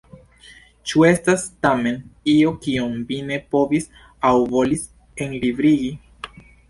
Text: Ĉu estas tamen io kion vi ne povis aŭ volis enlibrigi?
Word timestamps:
Ĉu 0.91 1.03
estas 1.09 1.43
tamen 1.65 1.99
io 2.33 2.53
kion 2.63 2.95
vi 3.11 3.19
ne 3.27 3.37
povis 3.53 3.87
aŭ 4.31 4.35
volis 4.57 4.87
enlibrigi? 5.27 5.93